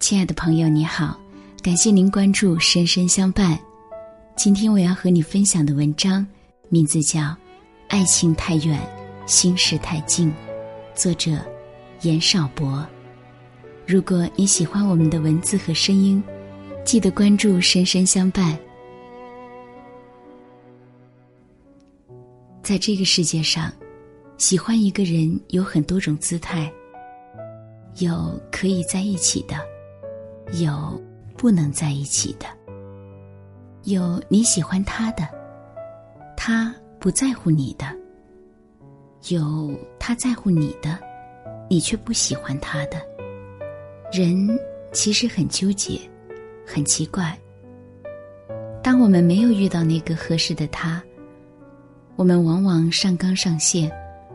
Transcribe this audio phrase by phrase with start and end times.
[0.00, 1.16] 亲爱的朋友，你好，
[1.62, 3.52] 感谢您关注《深深相伴》。
[4.36, 6.26] 今天我要和你分享的文章，
[6.68, 7.20] 名字叫
[7.86, 8.80] 《爱情太远，
[9.26, 10.28] 心事太近》，
[10.92, 11.38] 作者
[12.02, 12.84] 严少博。
[13.86, 16.20] 如果你喜欢我们的文字和声音，
[16.84, 18.52] 记得关注《深深相伴》。
[22.68, 23.72] 在这个世界上，
[24.36, 26.70] 喜欢一个人有很多种姿态，
[27.94, 29.56] 有可以在一起的。
[30.62, 31.02] 有
[31.34, 32.44] 不能在一起的，
[33.84, 35.26] 有你喜欢他的，
[36.36, 37.86] 他不在乎你的；
[39.34, 40.98] 有他在乎你的，
[41.70, 43.00] 你却不喜欢他的。
[44.12, 44.46] 人
[44.92, 45.98] 其实很纠结，
[46.66, 47.34] 很奇怪。
[48.82, 51.02] 当我们没有遇到那个合适的他，
[52.18, 53.88] 我们往往上纲上线，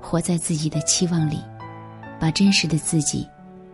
[0.00, 1.40] 活在自己的期望里，
[2.20, 3.28] 把真实的自己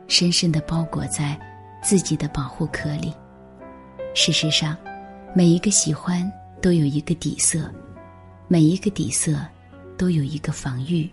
[0.09, 1.39] 深深的包裹在。
[1.83, 3.11] 自己的保护壳里。
[4.15, 4.77] 事实上，
[5.34, 7.73] 每一个喜欢都有一个底色，
[8.48, 9.34] 每一个底色
[9.97, 11.11] 都有一个防御。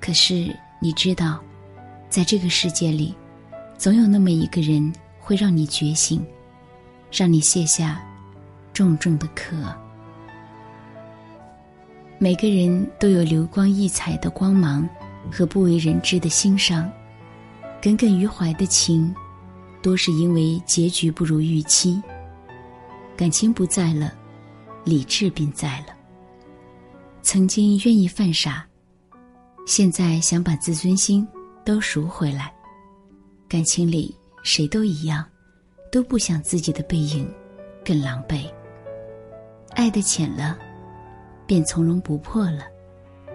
[0.00, 1.40] 可是你知道，
[2.08, 3.12] 在这个世界里，
[3.76, 6.24] 总有那么一个人会让你觉醒，
[7.10, 8.00] 让你卸下
[8.72, 9.56] 重重的壳。
[12.22, 14.88] 每个人都有流光溢彩的光芒
[15.28, 16.88] 和不为人知的心伤，
[17.82, 19.12] 耿耿于怀的情。
[19.82, 22.00] 多是因为结局不如预期，
[23.16, 24.14] 感情不在了，
[24.84, 25.86] 理智便在了。
[27.22, 28.64] 曾经愿意犯傻，
[29.66, 31.26] 现在想把自尊心
[31.64, 32.54] 都赎回来。
[33.48, 35.24] 感情里谁都一样，
[35.90, 37.28] 都不想自己的背影
[37.84, 38.48] 更狼狈。
[39.70, 40.56] 爱的浅了，
[41.52, 42.60] 便从容不迫了，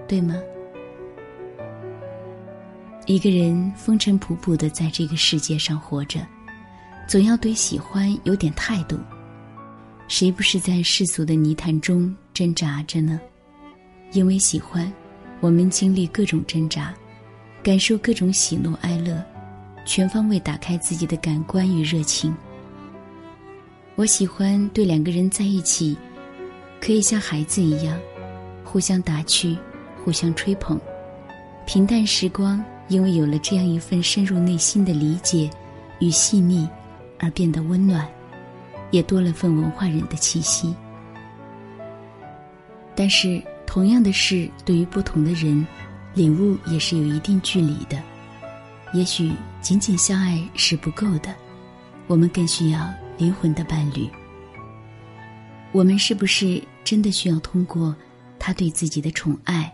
[0.07, 0.33] 对吗？
[3.05, 6.19] 一个人风尘仆仆的在这个世界上活着。
[7.07, 8.97] 总要对喜欢有点态度，
[10.07, 13.21] 谁不是在世俗的泥潭中挣扎着呢？
[14.13, 14.91] 因为喜欢，
[15.39, 16.91] 我们经历各种挣扎，
[17.61, 19.23] 感受各种喜怒哀乐，
[19.85, 22.35] 全方位打开自己的感官与热情。
[23.93, 25.95] 我喜欢对两个人在一起，
[26.81, 27.97] 可以像孩子一样，
[28.63, 29.57] 互相打趣，
[30.03, 30.79] 互相吹捧。
[31.65, 35.49] 平淡时光，因为有了这样一份深入内心的理解
[35.99, 36.67] 与细腻。
[37.19, 38.07] 而变得温暖，
[38.91, 40.71] 也多了份文化人的气息。
[42.93, 45.65] 但是，同样的事对于不同的人，
[46.13, 47.99] 领悟也是有一定距离的。
[48.93, 51.33] 也许仅仅相爱是不够的，
[52.05, 54.07] 我们更需要灵魂的伴侣。
[55.77, 57.95] 我们是不是真的需要通过
[58.39, 59.71] 他对自己的宠爱，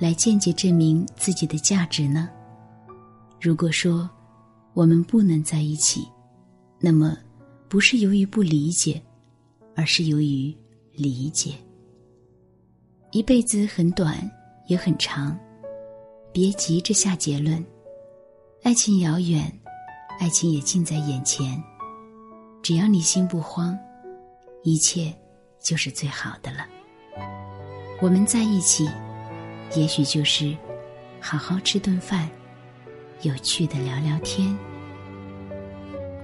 [0.00, 2.28] 来间接证明自己的价值呢？
[3.40, 4.10] 如果说
[4.72, 6.08] 我们不能在一起，
[6.80, 7.16] 那么，
[7.68, 9.00] 不是由于不理解，
[9.76, 10.52] 而是由于
[10.92, 11.54] 理解。
[13.12, 14.28] 一辈子很短，
[14.66, 15.38] 也很长，
[16.32, 17.64] 别急着下结论。
[18.64, 19.40] 爱情遥远，
[20.18, 21.62] 爱情也近在眼前。
[22.60, 23.78] 只要你心不慌，
[24.64, 25.14] 一切
[25.64, 26.66] 就是最好的了。
[28.02, 28.88] 我们在一起，
[29.74, 30.54] 也许就是
[31.18, 32.28] 好好吃顿饭，
[33.22, 34.54] 有趣的聊聊天。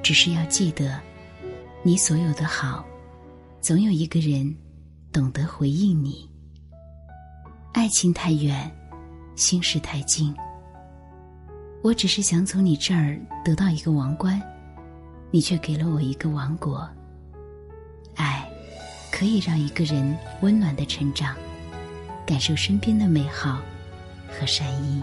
[0.03, 1.01] 只是要记得，
[1.83, 2.85] 你所有的好，
[3.61, 4.55] 总有一个人
[5.11, 6.29] 懂得回应你。
[7.73, 8.71] 爱情太远，
[9.37, 10.35] 心事太近。
[11.83, 14.39] 我只是想从你这儿得到一个王冠，
[15.31, 16.87] 你却给了我一个王国。
[18.17, 18.50] 爱，
[19.21, 21.37] 可以让一个人温暖的成长，
[22.27, 23.61] 感受身边的美好
[24.31, 25.03] 和善意。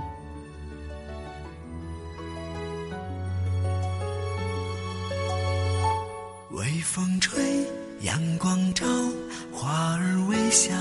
[6.50, 7.64] 微风吹，
[8.02, 8.88] 阳光照，
[9.52, 10.74] 花儿微笑，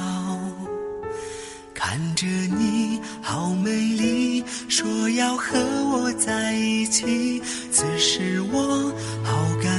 [1.75, 5.59] 看着你好美丽，说要和
[5.93, 7.43] 我在一起。
[7.71, 8.91] 此时我
[9.23, 9.76] 好感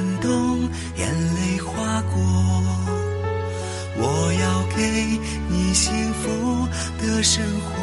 [4.78, 5.20] 给
[5.50, 6.68] 你幸福
[7.02, 7.74] 的生活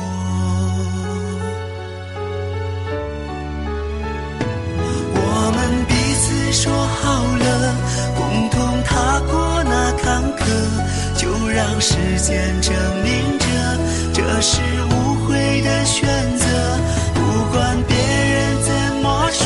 [5.12, 7.74] 我们彼此说好了
[8.14, 10.46] 共同踏过那坎坷
[11.16, 13.44] 就让时间证明着
[14.12, 16.06] 这是无悔的选
[16.38, 16.46] 择。
[17.14, 17.20] 不
[17.52, 19.44] 管别人怎么说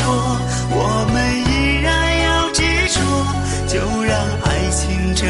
[0.71, 1.17] 我们
[1.49, 2.61] 依然要执
[2.93, 2.99] 着
[3.67, 5.27] 就让爱情证